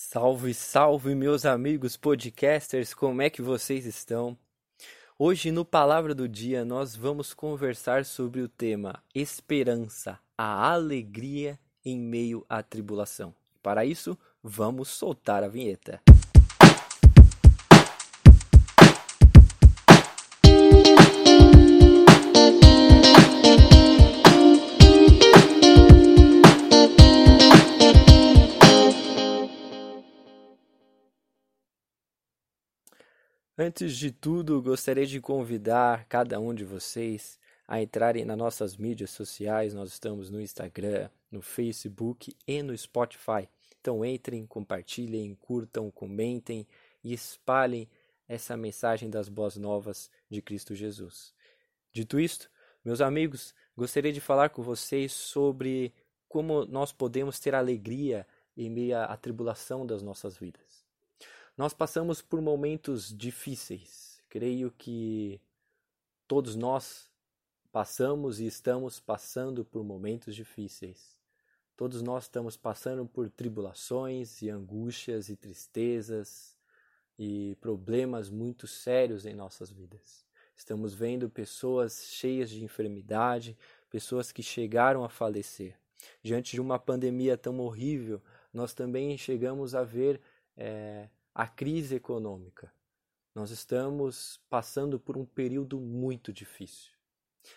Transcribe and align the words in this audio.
Salve, 0.00 0.54
salve, 0.54 1.12
meus 1.16 1.44
amigos 1.44 1.96
podcasters, 1.96 2.94
como 2.94 3.20
é 3.20 3.28
que 3.28 3.42
vocês 3.42 3.84
estão? 3.84 4.38
Hoje, 5.18 5.50
no 5.50 5.64
Palavra 5.64 6.14
do 6.14 6.28
Dia, 6.28 6.64
nós 6.64 6.94
vamos 6.94 7.34
conversar 7.34 8.04
sobre 8.04 8.40
o 8.40 8.48
tema 8.48 9.02
Esperança, 9.12 10.20
a 10.38 10.70
alegria 10.70 11.58
em 11.84 11.98
meio 11.98 12.46
à 12.48 12.62
tribulação. 12.62 13.34
Para 13.60 13.84
isso, 13.84 14.16
vamos 14.40 14.88
soltar 14.88 15.42
a 15.42 15.48
vinheta. 15.48 16.00
Antes 33.60 33.96
de 33.96 34.12
tudo, 34.12 34.62
gostaria 34.62 35.04
de 35.04 35.20
convidar 35.20 36.04
cada 36.04 36.38
um 36.38 36.54
de 36.54 36.64
vocês 36.64 37.40
a 37.66 37.82
entrarem 37.82 38.24
nas 38.24 38.38
nossas 38.38 38.76
mídias 38.76 39.10
sociais. 39.10 39.74
Nós 39.74 39.88
estamos 39.88 40.30
no 40.30 40.40
Instagram, 40.40 41.10
no 41.28 41.42
Facebook 41.42 42.36
e 42.46 42.62
no 42.62 42.78
Spotify. 42.78 43.48
Então 43.80 44.04
entrem, 44.04 44.46
compartilhem, 44.46 45.34
curtam, 45.34 45.90
comentem 45.90 46.68
e 47.02 47.12
espalhem 47.12 47.88
essa 48.28 48.56
mensagem 48.56 49.10
das 49.10 49.28
boas 49.28 49.56
novas 49.56 50.08
de 50.30 50.40
Cristo 50.40 50.72
Jesus. 50.72 51.34
Dito 51.92 52.20
isto, 52.20 52.48
meus 52.84 53.00
amigos, 53.00 53.56
gostaria 53.76 54.12
de 54.12 54.20
falar 54.20 54.50
com 54.50 54.62
vocês 54.62 55.10
sobre 55.10 55.92
como 56.28 56.64
nós 56.64 56.92
podemos 56.92 57.40
ter 57.40 57.56
alegria 57.56 58.24
em 58.56 58.70
meio 58.70 58.98
à 58.98 59.16
tribulação 59.16 59.84
das 59.84 60.00
nossas 60.00 60.38
vidas. 60.38 60.87
Nós 61.58 61.74
passamos 61.74 62.22
por 62.22 62.40
momentos 62.40 63.12
difíceis. 63.12 64.22
Creio 64.28 64.70
que 64.70 65.40
todos 66.28 66.54
nós 66.54 67.10
passamos 67.72 68.38
e 68.38 68.46
estamos 68.46 69.00
passando 69.00 69.64
por 69.64 69.82
momentos 69.82 70.36
difíceis. 70.36 71.18
Todos 71.76 72.00
nós 72.00 72.24
estamos 72.24 72.56
passando 72.56 73.04
por 73.06 73.28
tribulações 73.28 74.40
e 74.40 74.48
angústias 74.48 75.28
e 75.28 75.34
tristezas 75.34 76.56
e 77.18 77.56
problemas 77.60 78.30
muito 78.30 78.68
sérios 78.68 79.26
em 79.26 79.34
nossas 79.34 79.68
vidas. 79.68 80.24
Estamos 80.54 80.94
vendo 80.94 81.28
pessoas 81.28 82.04
cheias 82.04 82.50
de 82.50 82.62
enfermidade, 82.62 83.58
pessoas 83.90 84.30
que 84.30 84.44
chegaram 84.44 85.02
a 85.02 85.08
falecer. 85.08 85.74
Diante 86.22 86.52
de 86.52 86.60
uma 86.60 86.78
pandemia 86.78 87.36
tão 87.36 87.58
horrível, 87.58 88.22
nós 88.52 88.72
também 88.72 89.18
chegamos 89.18 89.74
a 89.74 89.82
ver 89.82 90.20
é, 90.56 91.08
a 91.38 91.46
crise 91.46 91.94
econômica. 91.94 92.68
Nós 93.32 93.52
estamos 93.52 94.40
passando 94.50 94.98
por 94.98 95.16
um 95.16 95.24
período 95.24 95.78
muito 95.78 96.32
difícil. 96.32 96.90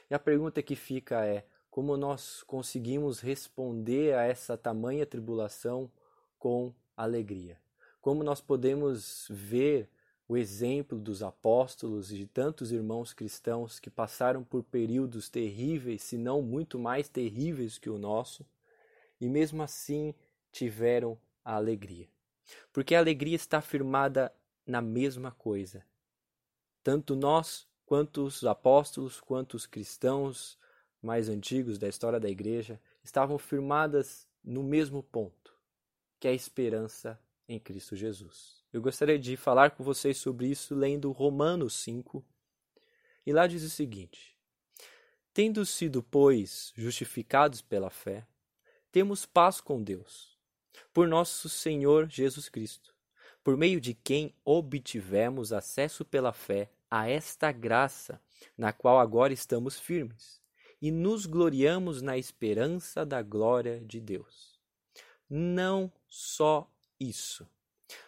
E 0.08 0.14
a 0.14 0.20
pergunta 0.20 0.62
que 0.62 0.76
fica 0.76 1.26
é: 1.26 1.48
como 1.72 1.98
nós 1.98 2.44
conseguimos 2.44 3.20
responder 3.20 4.14
a 4.14 4.22
essa 4.22 4.56
tamanha 4.56 5.04
tribulação 5.04 5.92
com 6.38 6.72
alegria? 6.96 7.60
Como 8.00 8.24
nós 8.24 8.40
podemos 8.40 9.26
ver 9.32 9.90
o 10.28 10.38
exemplo 10.38 11.00
dos 11.00 11.24
apóstolos 11.24 12.12
e 12.12 12.18
de 12.18 12.28
tantos 12.28 12.72
irmãos 12.72 13.14
cristãos 13.14 13.80
que 13.80 13.90
passaram 13.90 14.44
por 14.44 14.62
períodos 14.62 15.28
terríveis, 15.28 16.04
se 16.04 16.20
não 16.20 16.44
muito 16.44 16.78
mais 16.78 17.10
terríveis 17.10 17.80
que 17.80 17.90
o 17.90 17.98
nosso, 17.98 18.46
e 19.20 19.28
mesmo 19.28 19.64
assim 19.64 20.14
tiveram 20.52 21.18
a 21.44 21.56
alegria? 21.56 22.08
Porque 22.72 22.96
a 22.96 23.00
alegria 23.00 23.36
está 23.36 23.62
firmada 23.62 24.34
na 24.66 24.82
mesma 24.82 25.32
coisa. 25.32 25.86
Tanto 26.84 27.16
nós, 27.16 27.68
quanto 27.86 28.24
os 28.24 28.44
apóstolos, 28.44 29.20
quanto 29.20 29.56
os 29.56 29.66
cristãos 29.66 30.58
mais 31.02 31.30
antigos 31.30 31.78
da 31.78 31.88
história 31.88 32.20
da 32.20 32.30
igreja, 32.30 32.80
estavam 33.04 33.38
firmadas 33.38 34.28
no 34.44 34.64
mesmo 34.64 35.04
ponto, 35.04 35.54
que 36.20 36.28
é 36.28 36.32
a 36.32 36.36
esperança 36.36 37.20
em 37.48 37.60
Cristo 37.60 37.96
Jesus. 37.96 38.64
Eu 38.72 38.82
gostaria 38.82 39.20
de 39.20 39.36
falar 39.36 39.72
com 39.72 39.84
vocês 39.84 40.18
sobre 40.18 40.48
isso 40.48 40.74
lendo 40.74 41.12
Romanos 41.12 41.74
5. 41.76 42.24
E 43.26 43.34
lá 43.34 43.46
diz 43.46 43.64
o 43.64 43.70
seguinte: 43.70 44.38
Tendo 45.34 45.66
sido, 45.66 46.02
pois, 46.02 46.72
justificados 46.76 47.62
pela 47.62 47.90
fé, 47.90 48.26
temos 48.92 49.26
paz 49.26 49.60
com 49.60 49.84
Deus 49.84 50.31
por 50.94 51.08
nosso 51.08 51.50
Senhor 51.50 52.10
Jesus 52.10 52.50
Cristo, 52.50 52.94
por 53.44 53.58
meio 53.58 53.80
de 53.80 53.94
quem 53.94 54.36
obtivemos 54.44 55.52
acesso 55.52 56.06
pela 56.06 56.34
fé 56.34 56.72
a 56.90 57.10
esta 57.10 57.52
graça, 57.52 58.22
na 58.58 58.74
qual 58.74 59.00
agora 59.00 59.32
estamos 59.32 59.80
firmes, 59.80 60.42
e 60.82 60.92
nos 60.92 61.26
gloriamos 61.26 62.02
na 62.02 62.18
esperança 62.18 63.06
da 63.06 63.22
glória 63.22 63.80
de 63.80 64.00
Deus. 64.00 64.60
Não 65.30 65.92
só 66.10 66.70
isso, 67.00 67.48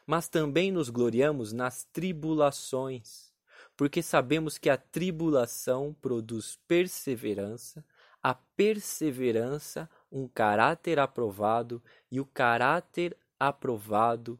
mas 0.05 0.27
também 0.27 0.71
nos 0.71 0.89
gloriamos 0.89 1.53
nas 1.53 1.85
tribulações, 1.85 3.33
porque 3.77 4.01
sabemos 4.01 4.57
que 4.57 4.69
a 4.69 4.77
tribulação 4.77 5.95
produz 6.01 6.59
perseverança, 6.67 7.85
a 8.21 8.33
perseverança, 8.33 9.89
um 10.13 10.27
caráter 10.27 10.99
aprovado 10.99 11.81
e 12.11 12.19
o 12.19 12.25
caráter 12.25 13.17
aprovado, 13.39 14.39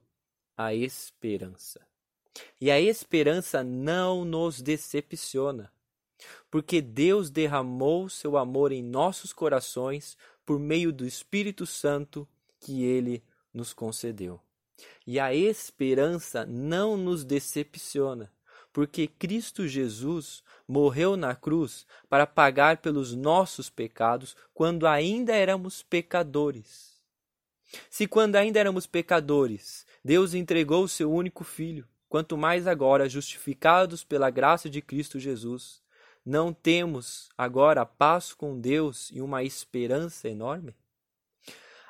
a 0.56 0.76
esperança. 0.76 1.82
E 2.62 2.70
a 2.70 2.80
esperança 2.80 3.64
não 3.64 4.24
nos 4.24 4.62
decepciona, 4.62 5.74
porque 6.52 6.80
Deus 6.80 7.32
derramou 7.32 8.08
seu 8.08 8.38
amor 8.38 8.72
em 8.72 8.84
nossos 8.84 9.34
corações 9.34 10.16
por 10.46 10.60
meio 10.60 10.94
do 10.94 11.08
Espírito 11.08 11.66
Santo 11.66 12.28
que 12.60 12.84
ele 12.84 13.24
nos 13.52 13.74
concedeu. 13.74 14.40
E 15.08 15.20
a 15.20 15.34
esperança 15.34 16.46
não 16.46 16.96
nos 16.96 17.24
decepciona, 17.24 18.32
porque 18.72 19.08
Cristo 19.08 19.68
Jesus 19.68 20.44
morreu 20.68 21.16
na 21.18 21.36
cruz 21.36 21.86
para 22.10 22.26
pagar 22.26 22.78
pelos 22.78 23.14
nossos 23.14 23.70
pecados 23.70 24.36
quando 24.54 24.88
ainda 24.88 25.34
éramos 25.34 25.84
pecadores. 25.84 27.02
Se 27.90 28.08
quando 28.08 28.36
ainda 28.36 28.60
éramos 28.60 28.86
pecadores, 28.86 29.86
Deus 30.04 30.34
entregou 30.34 30.84
o 30.84 30.90
seu 30.90 31.12
único 31.12 31.44
filho, 31.44 31.88
quanto 32.08 32.38
mais 32.38 32.68
agora, 32.68 33.10
justificados 33.10 34.04
pela 34.04 34.30
graça 34.30 34.70
de 34.70 34.82
Cristo 34.82 35.20
Jesus, 35.20 35.82
não 36.26 36.54
temos 36.54 37.30
agora 37.38 37.86
paz 37.86 38.34
com 38.34 38.60
Deus 38.60 39.10
e 39.12 39.22
uma 39.22 39.44
esperança 39.44 40.30
enorme? 40.30 40.76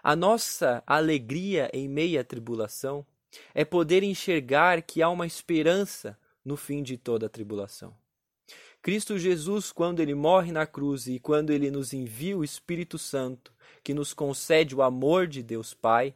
A 0.01 0.15
nossa 0.15 0.83
alegria 0.85 1.69
em 1.73 1.87
meia 1.87 2.23
tribulação 2.23 3.05
é 3.53 3.63
poder 3.63 4.03
enxergar 4.03 4.81
que 4.81 5.01
há 5.01 5.09
uma 5.09 5.27
esperança 5.27 6.17
no 6.43 6.57
fim 6.57 6.83
de 6.83 6.97
toda 6.97 7.27
a 7.27 7.29
tribulação. 7.29 7.95
Cristo 8.83 9.17
Jesus, 9.17 9.71
quando 9.71 10.01
ele 10.01 10.13
morre 10.13 10.51
na 10.51 10.67
cruz 10.67 11.07
e 11.07 11.17
quando 11.17 11.51
ele 11.51 11.71
nos 11.71 11.93
envia 11.93 12.37
o 12.37 12.43
Espírito 12.43 12.99
Santo, 12.99 13.53
que 13.81 13.93
nos 13.93 14.13
concede 14.13 14.75
o 14.75 14.81
amor 14.81 15.25
de 15.25 15.41
Deus 15.41 15.73
Pai, 15.73 16.13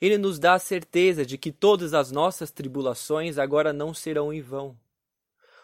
ele 0.00 0.18
nos 0.18 0.40
dá 0.40 0.54
a 0.54 0.58
certeza 0.58 1.24
de 1.24 1.38
que 1.38 1.52
todas 1.52 1.94
as 1.94 2.10
nossas 2.10 2.50
tribulações 2.50 3.38
agora 3.38 3.72
não 3.72 3.94
serão 3.94 4.32
em 4.32 4.40
vão. 4.40 4.76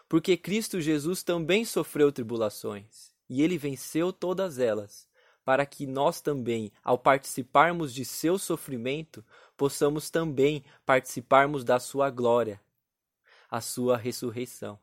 Porque 0.07 0.37
Cristo 0.37 0.79
Jesus 0.79 1.23
também 1.23 1.65
sofreu 1.65 2.09
tribulações 2.09 3.11
e 3.29 3.41
ele 3.41 3.57
venceu 3.57 4.13
todas 4.13 4.59
elas, 4.59 5.09
para 5.43 5.65
que 5.65 5.85
nós 5.85 6.21
também, 6.21 6.71
ao 6.81 6.97
participarmos 6.97 7.93
de 7.93 8.05
seu 8.05 8.39
sofrimento, 8.39 9.21
possamos 9.57 10.09
também 10.09 10.63
participarmos 10.85 11.65
da 11.65 11.81
sua 11.81 12.09
glória 12.09 12.61
a 13.51 13.59
sua 13.59 13.97
ressurreição. 13.97 14.79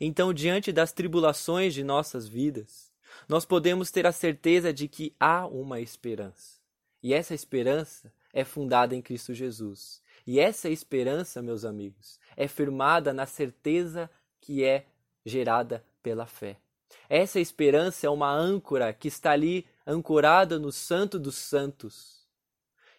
Então, 0.00 0.32
diante 0.32 0.72
das 0.72 0.92
tribulações 0.92 1.74
de 1.74 1.82
nossas 1.82 2.28
vidas, 2.28 2.92
nós 3.28 3.44
podemos 3.44 3.90
ter 3.90 4.06
a 4.06 4.12
certeza 4.12 4.72
de 4.72 4.88
que 4.88 5.14
há 5.18 5.46
uma 5.46 5.80
esperança. 5.80 6.58
E 7.02 7.12
essa 7.14 7.34
esperança 7.34 8.12
é 8.32 8.44
fundada 8.44 8.94
em 8.94 9.02
Cristo 9.02 9.34
Jesus. 9.34 10.02
E 10.26 10.38
essa 10.38 10.68
esperança, 10.68 11.42
meus 11.42 11.64
amigos, 11.64 12.18
é 12.36 12.46
firmada 12.46 13.12
na 13.12 13.26
certeza 13.26 14.10
que 14.40 14.64
é 14.64 14.86
gerada 15.24 15.84
pela 16.02 16.26
fé. 16.26 16.56
Essa 17.08 17.40
esperança 17.40 18.06
é 18.06 18.10
uma 18.10 18.32
âncora 18.32 18.92
que 18.92 19.08
está 19.08 19.32
ali 19.32 19.66
ancorada 19.86 20.58
no 20.58 20.72
Santo 20.72 21.18
dos 21.18 21.36
Santos. 21.36 22.26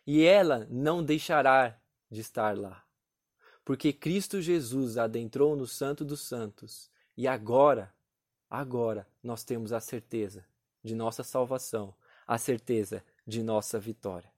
E 0.06 0.24
ela 0.24 0.68
não 0.69 1.04
deixará 1.04 1.80
de 2.10 2.21
estar 2.21 2.57
lá 2.57 2.83
porque 3.63 3.94
Cristo 3.94 4.41
Jesus 4.41 4.97
adentrou 4.97 5.56
no 5.56 5.67
Santo 5.67 6.03
dos 6.03 6.21
Santos 6.21 6.89
e 7.15 7.27
agora, 7.27 7.94
agora 8.50 9.07
nós 9.21 9.44
temos 9.44 9.71
a 9.71 9.79
certeza 9.79 10.45
de 10.83 10.95
nossa 10.95 11.23
salvação, 11.23 11.94
a 12.25 12.38
certeza 12.38 13.03
de 13.27 13.44
nossa 13.44 13.79
vitória. 13.79 14.31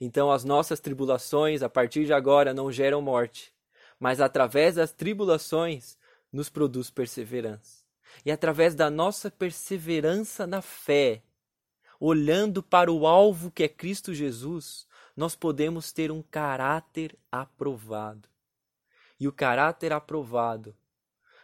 Então 0.00 0.30
as 0.30 0.44
nossas 0.44 0.80
tribulações 0.80 1.62
a 1.62 1.68
partir 1.68 2.04
de 2.04 2.12
agora 2.12 2.54
não 2.54 2.72
geram 2.72 3.00
morte, 3.00 3.52
mas 3.98 4.20
através 4.20 4.76
das 4.76 4.92
tribulações 4.92 5.96
nos 6.32 6.48
produz 6.48 6.90
perseverança. 6.90 7.84
E 8.24 8.30
através 8.30 8.74
da 8.74 8.90
nossa 8.90 9.30
perseverança 9.30 10.46
na 10.46 10.62
fé, 10.62 11.22
olhando 12.00 12.62
para 12.62 12.92
o 12.92 13.06
alvo 13.06 13.50
que 13.50 13.62
é 13.62 13.68
Cristo 13.68 14.14
Jesus, 14.14 14.86
nós 15.16 15.34
podemos 15.34 15.92
ter 15.92 16.10
um 16.10 16.22
caráter 16.22 17.16
aprovado. 17.30 18.28
E 19.18 19.26
o 19.26 19.32
caráter 19.32 19.92
aprovado, 19.92 20.76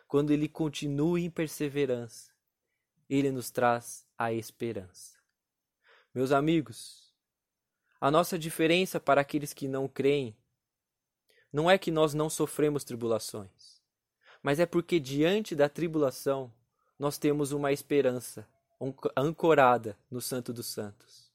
quando 0.06 0.32
ele 0.32 0.48
continua 0.48 1.18
em 1.18 1.28
perseverança, 1.28 2.32
ele 3.08 3.30
nos 3.30 3.50
traz 3.50 4.06
a 4.16 4.32
esperança. 4.32 5.18
Meus 6.14 6.30
amigos, 6.30 7.12
a 8.00 8.10
nossa 8.10 8.38
diferença 8.38 9.00
para 9.00 9.20
aqueles 9.20 9.52
que 9.52 9.66
não 9.66 9.88
creem 9.88 10.36
não 11.52 11.70
é 11.70 11.78
que 11.78 11.90
nós 11.90 12.14
não 12.14 12.28
sofremos 12.28 12.84
tribulações, 12.84 13.80
mas 14.42 14.60
é 14.60 14.66
porque 14.66 15.00
diante 15.00 15.54
da 15.54 15.68
tribulação 15.68 16.52
nós 16.98 17.18
temos 17.18 17.52
uma 17.52 17.72
esperança 17.72 18.46
ancorada 19.16 19.96
no 20.10 20.20
Santo 20.20 20.52
dos 20.52 20.66
Santos, 20.66 21.32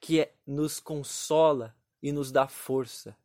que 0.00 0.20
é, 0.20 0.32
nos 0.46 0.78
consola 0.78 1.74
e 2.02 2.12
nos 2.12 2.30
dá 2.30 2.46
força, 2.46 3.16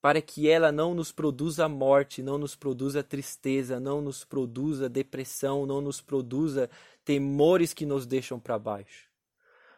para 0.00 0.22
que 0.22 0.48
ela 0.48 0.70
não 0.70 0.94
nos 0.94 1.10
produza 1.10 1.68
morte, 1.68 2.22
não 2.22 2.38
nos 2.38 2.54
produza 2.54 3.02
tristeza, 3.02 3.80
não 3.80 4.00
nos 4.00 4.24
produza 4.24 4.88
depressão, 4.88 5.66
não 5.66 5.80
nos 5.80 6.00
produza 6.00 6.70
temores 7.04 7.74
que 7.74 7.84
nos 7.84 8.06
deixam 8.06 8.38
para 8.38 8.58
baixo. 8.58 9.08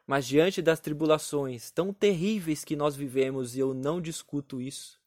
Mas 0.07 0.27
diante 0.27 0.61
das 0.61 0.81
tribulações 0.81 1.71
tão 1.71 1.93
terríveis 1.93 2.65
que 2.65 2.77
nós 2.77 2.97
vivemos, 2.97 3.57
e 3.57 3.61
eu 3.61 3.73
não 3.73 4.01
discuto 4.01 4.61
isso, 4.61 5.01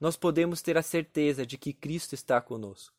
nós 0.00 0.16
podemos 0.16 0.62
ter 0.62 0.78
a 0.78 0.82
certeza 0.82 1.44
de 1.44 1.58
que 1.58 1.72
Cristo 1.72 2.14
está 2.14 2.40
conosco, 2.40 2.96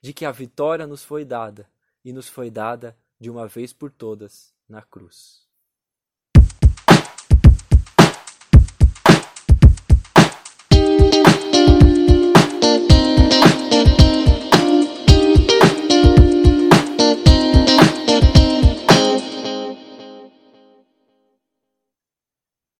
de 0.00 0.12
que 0.12 0.24
a 0.24 0.30
vitória 0.30 0.86
nos 0.86 1.02
foi 1.02 1.24
dada 1.24 1.68
e 2.04 2.12
nos 2.12 2.28
foi 2.28 2.50
dada 2.50 2.96
de 3.18 3.30
uma 3.30 3.48
vez 3.48 3.72
por 3.72 3.90
todas 3.90 4.54
na 4.68 4.82
cruz. 4.82 5.43